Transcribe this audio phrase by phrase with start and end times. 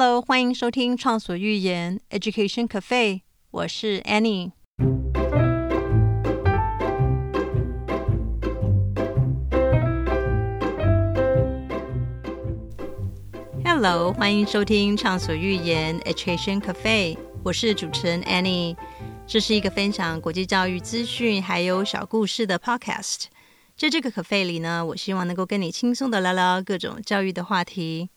[0.00, 4.52] Hello，欢迎收听畅所欲言 Education Cafe，我是 Annie。
[13.64, 18.76] Hello，欢迎收听畅所欲言 Education Cafe，我是主持人 Annie。
[19.26, 23.24] 这是一个分享国际教育资讯还有小故事的 Podcast。
[23.76, 28.10] 在这个 cafe 里呢，我希望能够跟你轻松的聊聊各种教育的话题。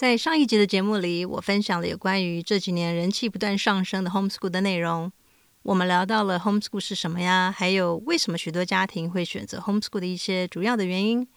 [0.00, 5.12] 在上一集的节目里，我分享了有关于这几年人气不断上升的 homeschool 的内容。
[5.60, 11.28] 我们聊到了 homeschool 是什么呀，还有为什么许多家庭会选择 homeschool 的一些主要的原因。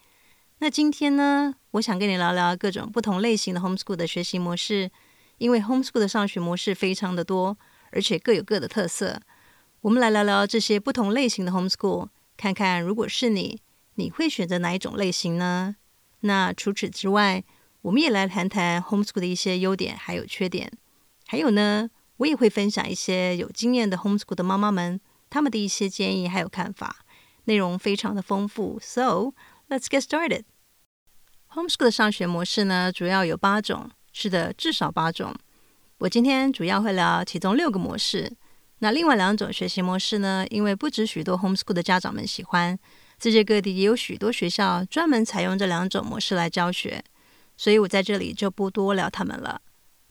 [0.60, 4.90] 那今天呢，我想跟你聊聊各种不同类型的 homeschool 的学习模式，
[5.40, 7.58] 因为 homeschool 的上学模式非常的多，
[7.92, 9.20] 而且各有各的特色。
[9.82, 12.08] 我们来聊聊这些不同类型的 homeschool，
[12.38, 13.60] 看看如果是你，
[13.96, 15.76] 你会选择哪一种类型呢？
[16.22, 17.44] 那除此之外，
[17.84, 20.72] 我们也来谈谈 homeschool 的一些优点还有缺点。
[21.28, 27.06] 还有呢，我也会分享一些有经验的 homeschool 的妈妈们他们的一些建议还有看法，
[27.46, 28.80] 内容非常的丰富。
[28.82, 29.34] So
[29.68, 30.44] let's get started.
[31.50, 35.36] Homeschool 的上学模式呢，主要有八种，是的，至少八种。
[35.98, 38.32] 我今天主要会聊其中六个模式。
[38.80, 42.80] 那另外两种学习模式呢，因为不止许多 Homeschool 的家长们喜欢，
[43.22, 47.04] 世界各地也有许多学校专门采用这两种模式来教学，
[47.64, 49.62] 所以我在这里就不多聊他们了。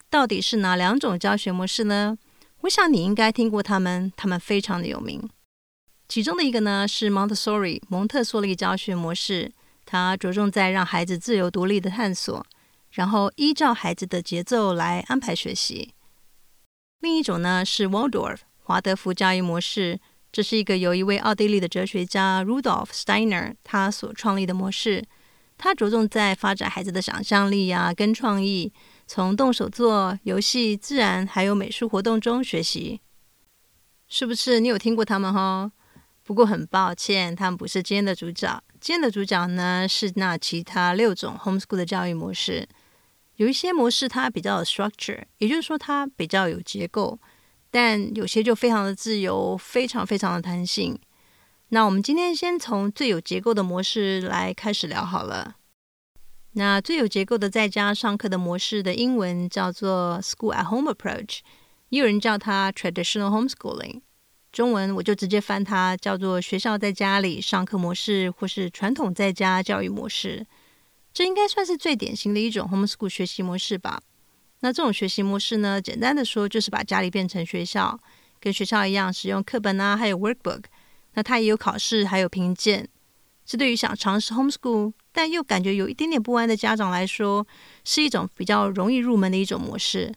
[0.08, 2.16] 到底是哪两种教学模式呢？
[2.62, 5.28] 我想你应该听过他们，他们非常的有名。
[6.08, 9.52] 其中的一个呢是 Montessori 蒙特梭利教学模式。
[9.84, 12.46] 它着重在让孩子自由独立的探索，
[12.92, 15.92] 然后依照孩子的节奏来安排学习。
[17.00, 20.00] 另一种呢是 Waldorf 华德福教育模式，
[20.32, 25.04] 这是一个由一位奥地利的哲学家 Rudolf Steiner 他所创立的模式。
[25.62, 28.72] 他着重在发展孩子的想象力啊，跟创意，
[29.06, 33.00] 从动手做、游戏、自然还有美术活动中学习。
[34.08, 35.70] 是不是你有听过他们哈？
[36.24, 38.60] 不过很抱歉，他们不是今天的主角。
[38.80, 42.68] 今天的主角呢是那其他六种 homeschool 的教育模式。
[43.36, 47.20] 有一些模式它比较 structure，也就是说它比较有结构，
[47.70, 50.98] 但有些就非常的自由，非常非常的弹性。
[51.68, 55.56] 那我们今天先从最有结构的模式来开始聊好了。
[56.54, 61.38] 那最有结构的在家上课的模式的英文叫做 school at home approach，
[61.88, 64.02] 也有人叫它 traditional homeschooling。
[64.52, 70.46] 中文我就直接翻它，叫做学校在家里上课模式，或是传统在家教育模式。
[71.14, 74.02] 这应该算是最典型的一种 homeschool 学习模式吧。
[74.60, 77.98] 那这种学习模式呢，简单的说就是把家里变成学校，
[78.38, 80.64] 跟学校一样使用课本啊，还有 workbook。
[81.14, 82.88] 那它也有考试，还有评鉴。
[83.44, 87.46] 这对于想尝试 homeschool 但又感觉有一点点不安的家长来说，
[87.84, 90.14] 是一种比较容易入门的一种模式。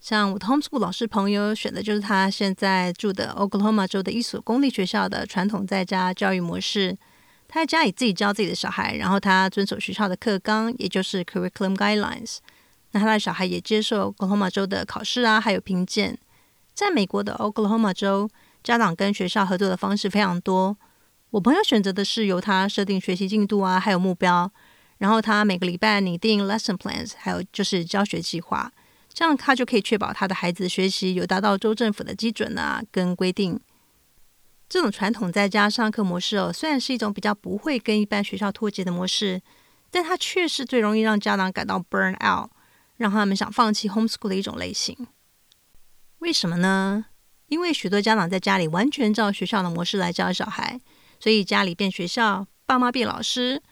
[0.00, 6.96] 像我的 homeschool 老师朋友选的就是他现在住的 Oklahoma 州的一所公立学校的传统在家教育模式。
[7.48, 12.38] 他在家里自己教自己的小孩，然后他遵守学校的课纲，也就是 curriculum guidelines。
[12.92, 16.16] 那他的小孩也接受 Oklahoma 州的考试啊，还有评鉴。
[16.72, 18.30] 在美国的 Oklahoma 州，
[18.62, 20.76] 家长跟学校合作的方式非常多。
[21.30, 24.50] 我朋友选择的是由他设定学习进度啊，还有目标，
[24.98, 28.72] 然后他每个礼拜拟定 lesson plans，还有就是教学计划。
[29.12, 33.60] 这样他就可以确保他的孩子学习有达到州政府的基准啊跟规定。
[34.68, 39.40] 这种传统在家上课模式哦，虽然是一种比较不会跟一般学校脱节的模式，
[39.90, 42.50] 但它却是最容易让家长感到 burn out，
[42.96, 45.06] 让他们想放弃 homeschool 的一种类型。
[46.18, 47.06] 为什么呢？
[47.46, 50.80] 因为许多家长在家里完全照学校的模式来教小孩，
[51.20, 53.62] 所以家里变学校，爸妈变老师，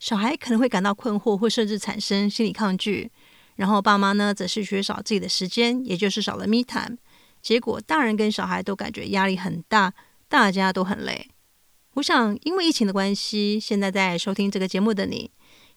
[0.00, 3.12] 小孩可能会感到困惑，或甚至产生心理抗拒。
[3.56, 6.96] 然后爸妈呢，则是缺少自己的时间，也就是少了 me time。
[7.40, 9.92] 结果大人跟小孩都感觉压力很大，
[10.28, 11.28] 大家都很累。
[11.92, 15.30] 我想，因为疫情的关系，现在在收听这个节目的你，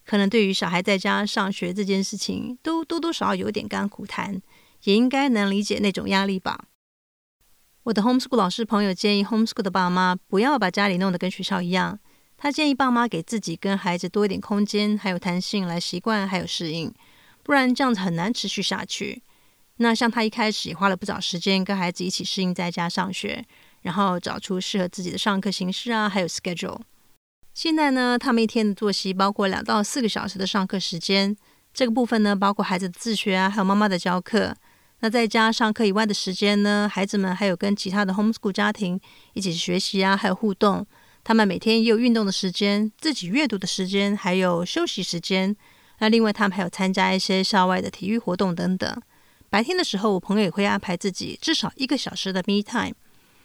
[0.06, 4.42] 可能对于小孩在家上学这件事情，都多多少少有点甘苦谈，
[4.84, 6.66] 也应该能理解那种压力吧。
[7.88, 11.98] 我的 homeschool 老师朋友建议 homeschool 的爸妈不要把家里弄得跟学校一样，
[12.36, 16.94] 他建议爸妈给自己跟孩子多一点空间，还有弹性来习惯，还有适应。
[17.44, 19.24] 不然这样子很难持续下去。
[19.78, 23.46] 那像他一开始花了不少时间跟孩子一起适应在家上学，
[23.84, 26.82] 然后找出适合自己的上课形式啊，还有 schedule。
[27.54, 31.34] 现在呢，他们一天的作息包括两到四个小时的上课时间，
[31.74, 34.54] 这个部分呢包括孩子的自学啊，还有妈妈的教课。
[35.00, 39.00] 那在家上课以外的时间呢，孩子们还有跟其他的 homeschool 家庭
[39.34, 40.86] 一起学习啊，还有互动。
[41.24, 45.56] 他们每天也有运动的时间、自己阅读的时间，还有休息时间。
[46.00, 49.02] 那另外，他们还有参加一些校外的体育活动等等。
[49.50, 52.96] 白天的时候，我朋友也会安排自己至少一个小时的 me time。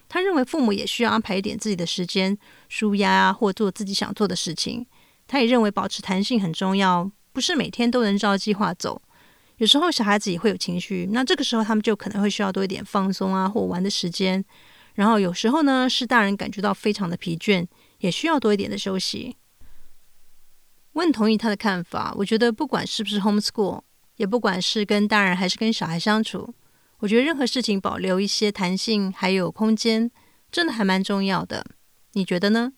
[0.09, 2.37] 他认为父母也需要安排一点自己的时间，
[2.69, 4.87] 舒压啊，或做自己想做的事情。
[5.27, 9.03] 他也认为保持弹性很重要，不是每天都能照计划走。
[9.63, 14.45] 有时候小孩子也会有情绪，那这个时候他们就可能会需要多一点放松啊，或玩的时间。
[14.95, 17.65] 然后有时候呢，是大人感觉到非常的疲倦，
[17.99, 19.37] 也需要多一点的休息。
[20.95, 22.13] 我很同意他的看法。
[22.19, 23.83] 我觉得不管是不是 homeschool，
[24.17, 26.53] 也不管是跟大人还是跟小孩相处，
[26.99, 30.11] 我觉得任何事情保留一些弹性还有空间，
[30.51, 31.65] 真的还蛮重要的。
[32.15, 32.73] 你觉得呢？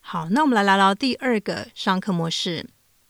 [0.00, 2.66] 好，那我们来聊聊第二个上课模式。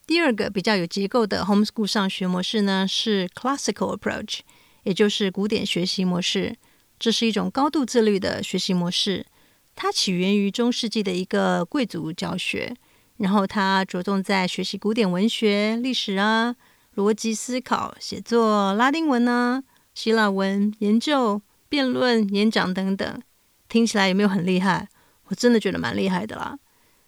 [0.07, 4.41] 第二个比较有结构的 homeschool 上学模式呢，是 classical approach，
[4.85, 6.57] 也就是古典学习模式。
[6.99, 9.27] 这是一种高度自律的学习模式。
[9.75, 12.75] 它起源于中世纪的一个贵族教学。
[13.19, 16.55] 然后他着重在学习古典文学、历史啊、
[16.97, 19.65] 逻辑思考、写作、拉丁文啊、
[19.95, 23.23] 希腊文研究、辩论、演讲等等。
[23.71, 24.89] 听起来有没有很厉害？
[25.29, 26.59] 我真的觉得蛮厉害的啦。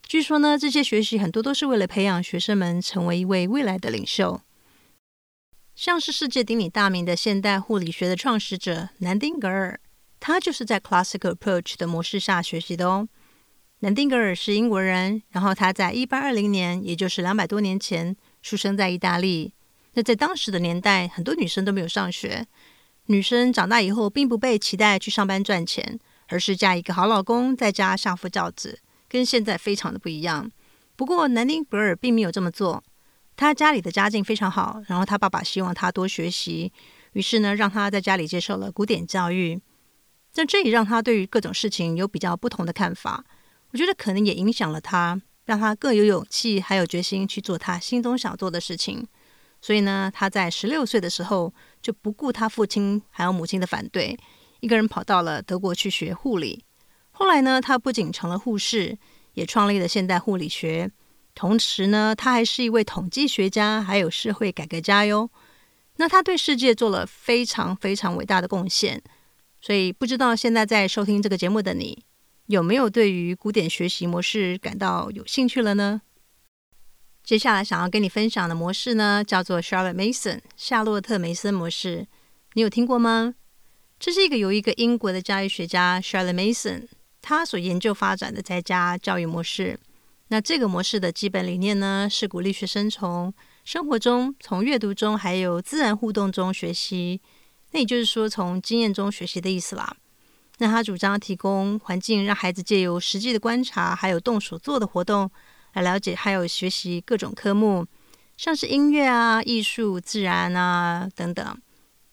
[0.09, 4.41] 据说呢，这些学习很多都是为了培养学生们成为一位未来的领袖。
[5.75, 9.79] 像是世界鼎鼎大名的现代护理学的创始者南丁格尔，
[10.19, 13.07] 他就是在 classical approach 的模式下学习的哦。
[13.81, 19.53] 南丁格尔是英国人，然后他在一八二零年，也就是两百多年前出生在意大利。
[19.93, 22.47] 那在当时的年代，很多女生都没有上学。
[23.09, 28.79] 女生长大以后，并不被期待去上班赚钱，而是嫁一个好老公，在家相夫教子，
[29.09, 30.51] 跟现在非常的不一样。
[30.97, 32.83] 不过，南丁格尔并没有这么做。
[33.37, 36.73] 他家里的家境非常好，然后他爸爸希望他多学习，
[37.13, 39.61] 于是呢，让他在家里接受了古典教育。
[40.35, 43.25] 但这也让他对于各种事情有比较不同的看法。
[43.71, 49.07] 我觉得可能也影响了他，让他更有勇气，还有决心去做他心中想做的事情。
[49.61, 54.17] 所以呢，他在十六岁的时候就不顾他父亲还有母亲的反对，
[54.61, 56.65] 一个人跑到了德国去学护理。
[57.19, 58.97] 后来呢，他不仅成了护士，
[59.35, 60.89] 也创立了现代护理学。
[61.35, 65.29] 同时呢，他还是一位统计学家，还有社会改革家哟。
[65.97, 69.03] 那他对世界做了非常非常伟大的贡献。
[69.61, 72.05] 所以，不知道现在在收听这个节目的你。
[72.47, 76.03] 有没有对于古典学习模式感到有兴趣了呢？
[77.25, 82.07] 接下来想要跟你分享的模式呢，叫做 Charlotte Mason 夏洛特梅森模式。
[82.53, 83.35] 你有听过吗？
[83.99, 86.87] 这是一个由一个英国的教育学家 Charlotte Mason
[87.21, 89.79] 他所研究发展的在家教育模式。
[90.29, 93.33] 那这个模式的基本理念呢，是鼓励学生从
[93.65, 97.21] 生活中、从阅读中，还有自然互动中学习。
[97.71, 99.97] 那也就是说，从经验中学习的意思啦。
[100.59, 105.31] 那他主张提供环境，让孩子借由实际的观察，还有动手做的活动，
[105.75, 107.87] 来了解还有学习各种科目，
[108.37, 111.57] 像是音乐啊、艺术、自然啊等等。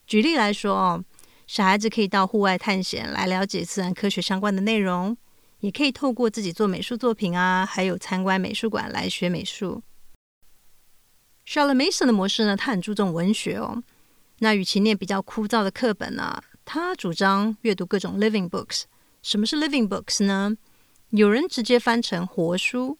[0.06, 1.04] 举例来说哦，
[1.47, 5.15] 小孩子可以到户外探险，来了解自然科学相关的内容；
[5.59, 9.83] 也可以透过自己做美术作品啊，还有参观美术馆来学美术。
[11.47, 13.83] Charlotte Mason 的模式呢，他很注重文学哦。
[14.39, 16.42] 那与其念比较枯燥的课本呢？
[16.65, 18.83] 他主张阅读各种 living books。
[19.21, 20.57] 什么是 living books 呢？
[21.12, 22.97] 有人直接翻成活书，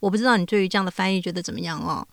[0.00, 2.06] 我不知道你对于这样的翻译觉得怎么样哦。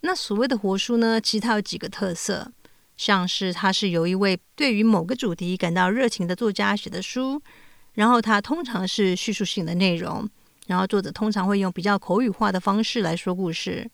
[0.00, 2.50] 那所谓的活书呢，其实它有几个特色，
[2.96, 7.40] 像是它是由一位对于某个主题感到热情的作家写的书，
[7.94, 10.28] 然后它通常是叙述性的内容，
[10.66, 13.90] 然后作者通常会用比较口语化的方式来说故事。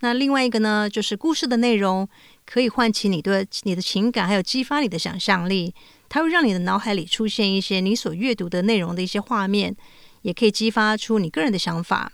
[0.00, 2.08] 那另外一个呢，就是故事的内容
[2.44, 5.72] 可以唤起你对你的情感，还有激发你的想象力。
[6.08, 9.74] 它会让你的脑海里出现一些你所阅读的内容的一些画面，
[10.22, 12.12] 也可以激发出你个人的想法。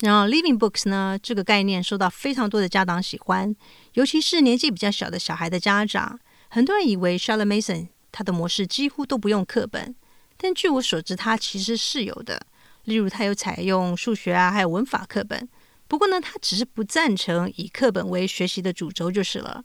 [0.00, 3.54] 然后，living books 呢，这个概念受到非常多的家长喜欢，
[3.94, 6.18] 尤其是年纪比较小的小孩的家长。
[6.48, 9.94] 很多人以为 Charlotte Mason 他的模式几乎都不用课本，
[10.36, 12.46] 但据我所知，它其实是有的。
[12.84, 15.48] 例如，它有采用数学啊，还有文法课本。
[15.88, 19.64] 不过呢，他只是不赞成以课本为学习的主轴就是了。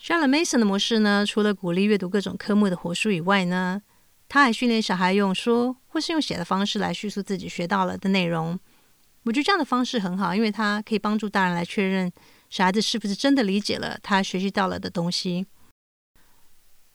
[0.00, 3.82] Charlotte Mason 的模式呢，除了鼓励阅读各种科目的活书以外呢，
[4.32, 8.58] 他还训练小孩用说或是用写的方式来叙述自己学到了的内容。
[9.24, 12.10] 我觉得这样的方式很好，因为它可以帮助大人来确认
[12.48, 15.44] 小孩子是不是真的理解了他学习到了的东西。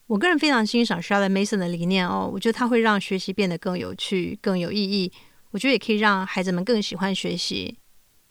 [0.08, 5.14] 我个人非常欣赏 Charlotte Mason 的理念哦，我觉得他会让学习变得更有趣、更有意义。
[5.52, 7.78] 我觉得也可以让孩子们更喜欢学习。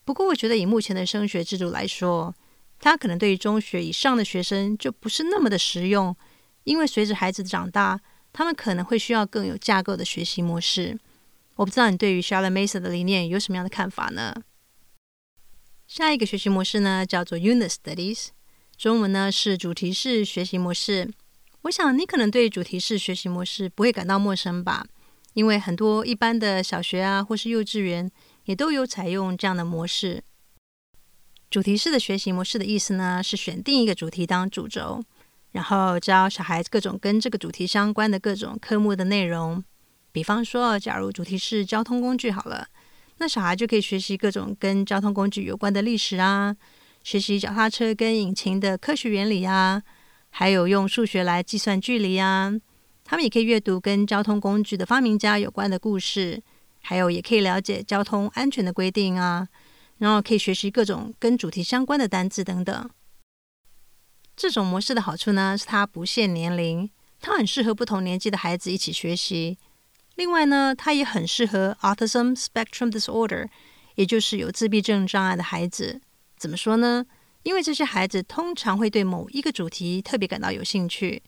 [0.05, 2.35] 不过，我觉得以目前的升学制度来说，
[2.81, 6.17] 它可能对于中学以上的学生就不是那么的实用，
[6.65, 8.01] 因为随着孩子的长大，
[8.37, 10.99] 他们可能会需要更有架构的学习模式。
[11.55, 14.35] 我不知道你对于 s h a r l o t t e Mason 的理念有什么样的看法呢？
[15.89, 18.27] 下一个学习模式呢，叫做 Unit Studies，
[18.77, 21.11] 中文呢是主题式学习模式。
[21.63, 24.87] 我想你可能对主题式学习模式不会感到陌生吧，
[25.33, 28.11] 因为很多一般的小学啊或是幼稚园
[28.45, 30.23] 也都有采用这样的模式。
[31.49, 35.03] 主题式的学习模式的意思呢，是选定一个主题当主轴，
[35.57, 39.65] 然后教小孩各种跟这个主题相关的各种科目的内容。
[40.13, 42.69] 比方说，假如主题是交通工具好了。
[43.17, 46.55] 那小孩就可以学习各种跟交通工具有关的历史啊，
[47.03, 49.83] 学习脚踏车跟引擎的科学原理啊，
[50.29, 52.53] 还有用数学来计算距离啊。
[53.03, 56.43] 他们也可以阅读跟交通工具的发明家有关的故事，
[56.83, 59.49] 还有也可以了解交通安全的规定啊。
[59.97, 62.91] 然后可以学习各种跟主题相关的单字等等。
[64.37, 66.91] 这种模式的好处呢，是它不限年龄，
[67.23, 69.57] 它很适合不同年纪的孩子一起学习。
[70.15, 73.49] 另外呢，它也很适合 Autism Spectrum Disorder，
[73.95, 76.03] 也就是有自闭症障碍的孩子。
[76.37, 77.07] 怎么说呢？
[77.45, 81.23] 因为这些孩子通常会对某一个主题特别感到有兴趣。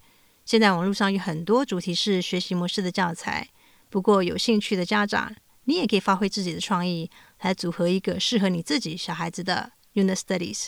[0.45, 3.49] 现在网络上有很多主题式学习模式的教材，
[3.89, 5.35] 不过有兴趣的家长，
[5.65, 7.11] 你也可以发挥自己的创意，
[7.41, 10.67] 来组合一个适合你自己小孩子的 Unit Studies。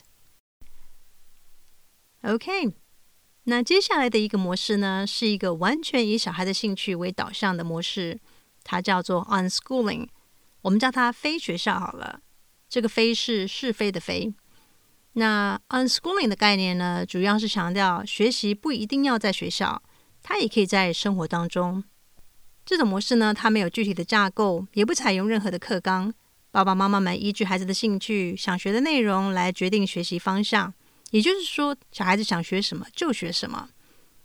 [2.23, 2.75] OK。
[3.45, 8.21] 那接下来的一个模式呢，是一个完全以小孩的兴趣为导向的模式，
[8.63, 10.09] 它叫做 unschooling，
[10.63, 12.21] 我们叫它非学校好了。
[12.69, 14.33] 这个“非”是是非的“非”。
[15.15, 19.83] 那 unschooling 的概念呢，主要是强调学习不一定要在学校，
[20.23, 21.83] 它也可以在生活当中。
[22.65, 26.13] 这种模式呢，它没有具体的架构，也不采用任何的课纲，
[26.53, 30.73] 爸爸妈妈们依据孩子的兴趣、想学的内容来决定学习方向。
[31.11, 33.69] 也就是说，小孩子想学什么就学什么。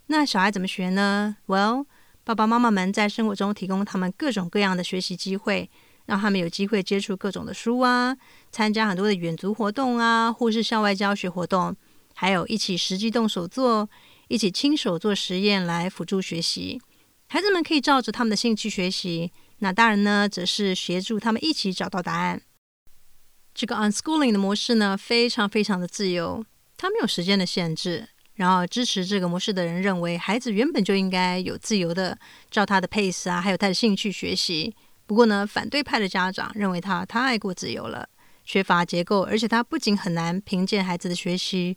[0.08, 1.86] 那小孩怎么学呢？Well，
[2.24, 5.70] 爸爸妈妈们在生活中提供他们各种各样的学习机会，
[6.06, 8.16] 让他们有机会接触各种的书啊，
[8.52, 11.76] 参加很多的远足活动啊，或是校外教学活动，
[12.14, 13.90] 还有一起实际动手做，
[14.28, 16.80] 一起亲手做实验来辅助学习。
[17.28, 22.44] 孩子们可以照着他们的兴趣学习，那大人呢，则是协助他们一起找到答案。
[23.56, 26.46] 这个 unschooling 的模式呢，非常非常的自由。
[26.86, 32.16] 他没有时间的限制，然后支持这个模式的人认为，孩子原本就应该有自由的
[32.52, 34.76] 照他的 pace 啊，还有他的兴趣学习。
[35.08, 38.08] 不过呢，反对派的家长认为他太过自由了，
[38.44, 41.76] 缺乏结构，而且他不仅很难评鉴孩子的学习，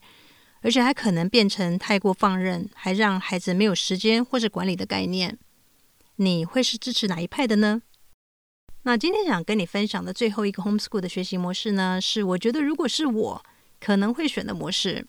[0.60, 5.38] 而且还可能变成太过放任，还让孩子没有时间或者管理的概念。
[6.16, 7.80] 你会是支持哪一派的呢？
[8.82, 13.42] 那今天想跟你分享的最后一个 homeschool 的学习模式呢，是我觉得如果是我。
[13.80, 15.06] 可能会选的模式，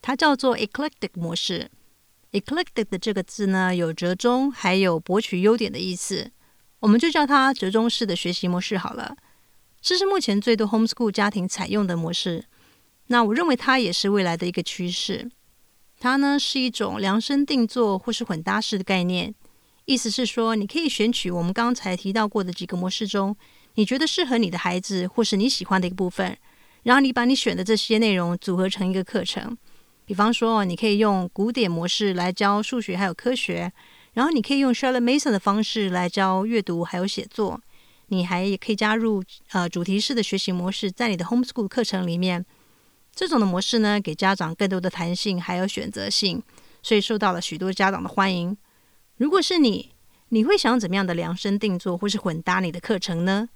[0.00, 1.70] 它叫做 eclectic 模式。
[2.32, 6.30] eclectic 的这个字呢，有折中，还有博取优点的意思，
[6.80, 9.16] 我们就叫它折中式的学习模式好了。
[9.80, 12.44] 这是目前最多 homeschool 家庭采用的模式。
[13.08, 15.30] 那我认为它也是未来的一个趋势。
[16.00, 19.34] 它呢是一种量身定做或是混搭式的概念，
[19.84, 23.36] 意思是说，你可以选取我们刚才提到过的几个模式中，
[23.74, 26.38] 你觉得适合你的孩子或是你喜欢的一个部分。
[26.82, 29.56] 然后你把你选的这些内容组合成一个课程，
[30.04, 33.72] 比方说，你可以用古典模式来教数学还有科学，
[34.14, 37.60] 然后你可以用 Charlotte Mason 的方式来教阅读还有写作，
[38.08, 39.22] 你还也可以加入
[39.52, 42.44] 呃主题式的学习模式在你的 Homeschool 课程里面。
[43.14, 46.42] 这种的模式呢，给家长更多的弹性还有选择性，
[46.82, 48.56] 所以受到了许多家长的欢迎。
[49.18, 49.90] 如果是你，
[50.30, 53.48] 你会想怎么样的量身定做或是混搭你的课程呢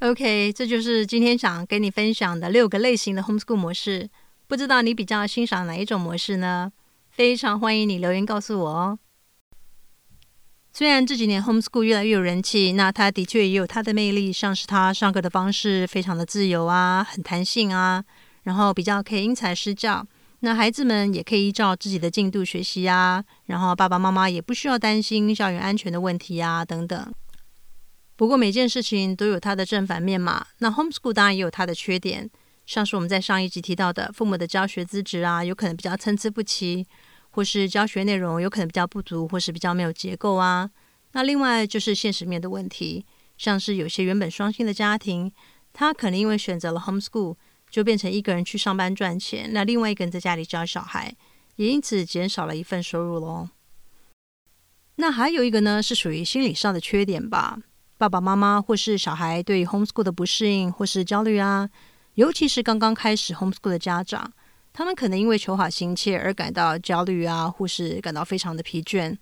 [0.00, 4.08] ？OK，这就是今天想跟你分享的六个类型的 homeschool 模式。
[4.48, 6.72] 不知道你比较欣赏哪一种模式呢？
[7.10, 8.98] 非常欢迎你留言告诉我哦。
[10.72, 18.02] 虽然这几年 homeschool 越来越有人气，那它的确也有它的魅力，像是它上课的方式非常的自由啊，很弹性啊，
[18.44, 20.06] 然后比较可以因材施教。
[20.40, 27.12] 那孩子们也可以依照自己的进度学习啊，然后爸爸妈妈也不需要担心校园安全的问题啊，等等。
[28.20, 30.46] 不过每件事情都有它的正反面嘛。
[30.58, 32.28] 那 homeschool 当然也有它的缺点，
[32.66, 36.86] 像是我们在上一集提到的，父母的教学资质啊，有可能比较参差不齐，
[37.30, 40.70] 或是教学内容有可能比较不足，或是比较没有结构啊。
[41.12, 43.06] 那另外就是现实面的问题，
[43.38, 45.32] 像是有些原本双薪的家庭，
[45.72, 47.36] 他可能因为选择了 homeschool，
[47.70, 51.16] 就变成一个人去上班赚钱，那另外一个人在家里教小孩，
[51.56, 53.48] 也因此减少了一份收入喽。
[54.96, 57.58] 那还有一个呢，是属于心理上的缺点吧。
[58.00, 61.68] 爸爸妈妈或是小孩对 homeschool 的不适应或是焦虑啊，
[62.14, 64.32] 尤其是刚刚开始 homeschool 的家长，
[64.72, 69.18] 他们可能因为求好心切而感到焦虑啊，或是感到非常的疲倦。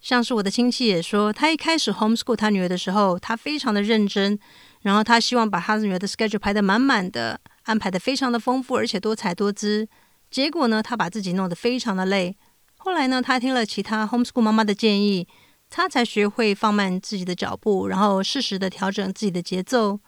[0.00, 4.38] 像是我的亲戚也说，他一开始 homeschool 他女儿的时候，他非常的认真，
[4.82, 9.88] 然后他希望把他的女儿的 schedule 排得满满的，安排的非常的丰富，而且多彩多姿。
[10.30, 12.36] 结果呢，他把自己弄得非常的累。
[12.76, 15.26] 后来呢，他听了其他 homeschool 妈妈的建议，
[15.70, 20.00] 他才学会放慢自己的脚步，然后适时的调整自己的节奏。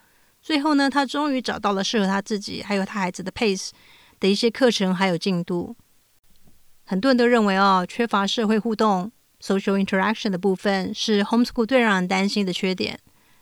[0.42, 3.70] 最后呢，他终于找到了适合他自己还有他孩子的 pace
[4.18, 5.76] 的一些课程还有进度。
[6.86, 12.98] 很多人都认为哦，缺乏社会互动 social interaction 的部分是 homeschool 最让人担心的缺点。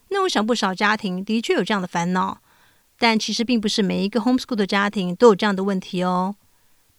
[0.08, 2.40] 那我想不少家庭的确有这样的烦恼，
[2.98, 6.34] 但其实并不是每一个 homeschool 的家庭都有这样的问题哦。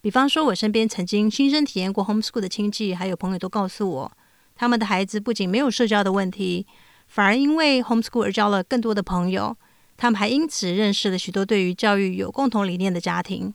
[0.02, 4.12] 比方说，我身边曾经亲身体验过 homeschool 的亲戚还有朋友都告诉我，
[4.60, 6.68] 他们的孩子不仅没有社交的问题，
[7.08, 9.56] 反而因为 homeschool 而交了更多的朋友。
[9.96, 13.54] 他们还因此认识了许多对于教育有共同理念的家庭。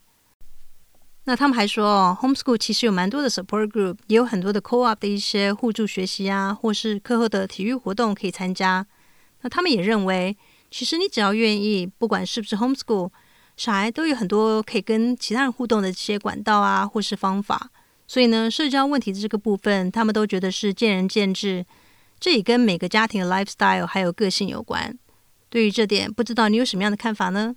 [1.25, 8.87] 那他们还说，homeschool 其实有蛮多的 support group，也有很多的 co-op 的一些互助学习啊，或是课后的体育活动可以参加。
[9.43, 10.35] 那他们也认为，
[10.71, 13.11] 其实你只要愿意，不管是不是 homeschool，
[13.59, 17.71] 小孩都有很多可以跟其他人互动的这些管道啊，或是方法。
[18.15, 21.67] 所以呢，社交问题的这个部分，他们都觉得是见仁见智，
[22.21, 24.97] 这也跟每个家庭的 lifestyle 还有个性有关。
[25.49, 27.57] 对于这点，不知道你有什么样的看法呢？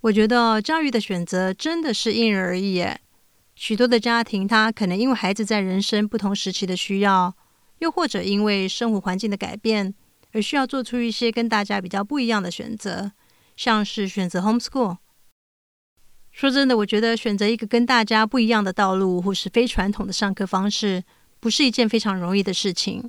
[0.00, 2.82] 我觉得教育的选择真的是因人而异。
[3.54, 7.36] 许多的家庭，他可能因为孩子在人生不同时期的需要，
[7.80, 9.94] 又或者因为生活环境的改变，
[10.32, 13.12] 而需要做出一些跟大家比较不一样的选择，
[13.54, 14.96] 像是选择 homeschool。
[16.34, 21.04] 说真的，我觉得选择一个跟大家不一样的道路，或是非传统的上课方式，
[21.38, 23.08] 不是一件非常容易的事情。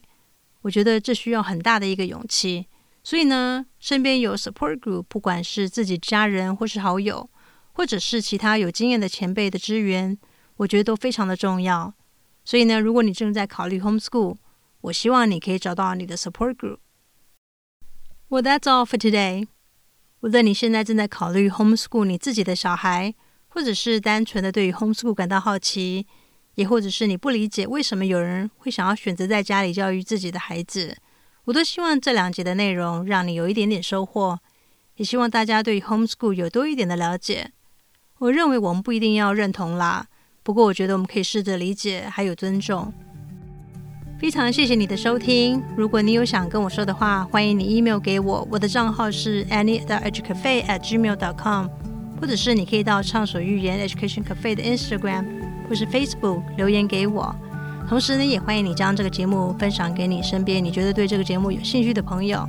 [0.61, 2.67] 我觉得这需要很大的一个勇气。
[3.03, 7.27] 所以呢，身边有 support group，不管是自己家人或是好友，
[7.73, 10.15] 或者是其他有经验的前辈的支援，
[10.57, 11.91] 我觉得都非常的重要。
[12.43, 14.35] 所以呢，如果你正在考虑 homeschool，
[14.81, 16.77] 我希望你可以找到你的 support group。
[18.29, 19.47] Well, that's all for today。
[20.25, 23.13] 无论你现在正在考虑 homeschool 你自己的小孩，
[23.47, 26.07] 或者是单纯的对于 homeschool 感到好奇，
[26.55, 30.97] 也或者是你不理解为什么有人会想要选择在家里教育自己的孩子。
[31.43, 34.39] 我都希望这两节的内容让你有一点点收获，
[34.95, 37.51] 也希望大家对于 homeschool 有多一点的了解。
[38.17, 40.07] 我认为我们不一定要认同啦，
[40.41, 42.91] 不过我觉得我们可以试着理解还有尊重。
[44.17, 51.67] 非常谢谢你的收听，如果你有想跟我说的话，欢迎你 email 给我，我的账号是 annie 的 educafe at gmail dot com，
[52.19, 55.25] 或者是你可以到畅所欲言 education cafe 的 Instagram
[55.67, 57.35] 或是 Facebook 留言给我。
[57.89, 62.47] 同时呢，也欢迎你将这个节目分享给你身边你觉得对这个节目有兴趣的朋友。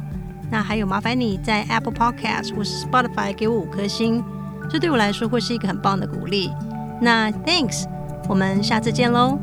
[0.49, 4.23] 那还有，麻烦你在 Apple Podcast 或是 Spotify 给我五颗星，
[4.71, 6.53] 这对我来说会是一个很棒的鼓励。
[7.03, 7.85] 那 Thanks，
[8.29, 9.37] 我们下次见喽。